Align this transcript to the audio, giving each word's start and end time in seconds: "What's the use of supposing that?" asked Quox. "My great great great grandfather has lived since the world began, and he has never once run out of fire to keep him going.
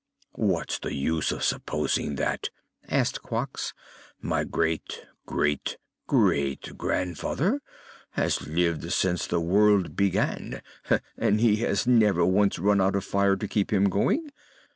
"What's 0.39 0.79
the 0.79 0.95
use 0.95 1.31
of 1.31 1.43
supposing 1.43 2.15
that?" 2.15 2.49
asked 2.89 3.21
Quox. 3.21 3.73
"My 4.19 4.43
great 4.43 5.05
great 5.27 5.77
great 6.07 6.75
grandfather 6.75 7.61
has 8.13 8.47
lived 8.47 8.91
since 8.93 9.27
the 9.27 9.39
world 9.39 9.95
began, 9.95 10.63
and 11.19 11.39
he 11.39 11.57
has 11.57 11.85
never 11.85 12.25
once 12.25 12.57
run 12.57 12.81
out 12.81 12.95
of 12.95 13.05
fire 13.05 13.35
to 13.35 13.47
keep 13.47 13.71
him 13.71 13.89
going. 13.91 14.31